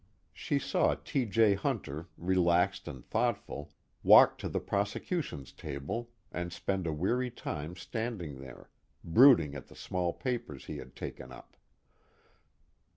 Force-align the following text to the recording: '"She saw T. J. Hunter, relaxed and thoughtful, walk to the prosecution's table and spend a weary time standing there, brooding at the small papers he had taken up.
'"She 0.33 0.57
saw 0.57 0.95
T. 0.95 1.27
J. 1.27 1.53
Hunter, 1.53 2.07
relaxed 2.17 2.87
and 2.87 3.05
thoughtful, 3.05 3.71
walk 4.01 4.39
to 4.39 4.49
the 4.49 4.59
prosecution's 4.59 5.51
table 5.53 6.09
and 6.31 6.51
spend 6.51 6.87
a 6.87 6.91
weary 6.91 7.29
time 7.29 7.75
standing 7.75 8.39
there, 8.41 8.71
brooding 9.03 9.53
at 9.53 9.67
the 9.67 9.75
small 9.75 10.11
papers 10.11 10.65
he 10.65 10.77
had 10.77 10.95
taken 10.95 11.31
up. 11.31 11.55